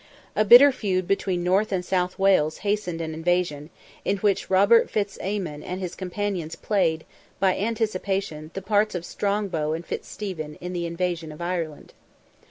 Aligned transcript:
A 0.35 0.43
bitter 0.43 0.71
feud 0.71 1.07
between 1.07 1.43
North 1.43 1.71
and 1.71 1.85
South 1.85 2.17
Wales 2.17 2.57
hastened 2.65 3.01
an 3.01 3.13
invasion, 3.13 3.69
in 4.03 4.17
which 4.17 4.49
Robert 4.49 4.89
Fitz 4.89 5.19
Aymon 5.21 5.61
and 5.61 5.79
his 5.79 5.93
companions 5.93 6.55
played, 6.55 7.05
by 7.39 7.55
anticipation, 7.55 8.49
the 8.55 8.63
parts 8.63 8.95
of 8.95 9.05
Strongbow 9.05 9.73
and 9.73 9.85
Fitz 9.85 10.07
Stephen, 10.07 10.55
in 10.55 10.73
the 10.73 10.87
invasion 10.87 11.31
of 11.31 11.39
Ireland. 11.39 11.93